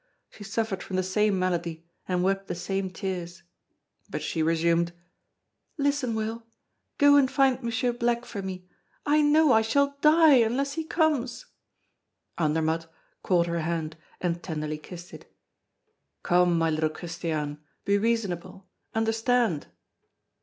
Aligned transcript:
She 0.31 0.43
suffered 0.43 0.81
from 0.81 0.95
the 0.95 1.03
same 1.03 1.37
malady 1.37 1.85
and 2.07 2.23
wept 2.23 2.47
the 2.47 2.55
same 2.55 2.89
tears. 2.89 3.43
But 4.09 4.23
she 4.23 4.41
resumed: 4.41 4.93
"Listen, 5.77 6.15
Will! 6.15 6.47
Go 6.97 7.17
and 7.17 7.29
find 7.29 7.59
M. 7.63 7.95
Black 7.97 8.25
for 8.25 8.41
me. 8.41 8.67
I 9.05 9.21
know 9.21 9.51
I 9.53 9.61
shall 9.61 9.95
die 10.01 10.37
unless 10.37 10.73
he 10.73 10.85
comes!" 10.85 11.45
Andermatt 12.39 12.87
caught 13.21 13.45
her 13.45 13.59
hand, 13.61 13.95
and 14.19 14.41
tenderly 14.41 14.79
kissed 14.79 15.13
it: 15.13 15.31
"Come, 16.23 16.57
my 16.57 16.71
little 16.71 16.89
Christiane, 16.89 17.59
be 17.85 17.99
reasonable 17.99 18.67
understand." 18.95 19.67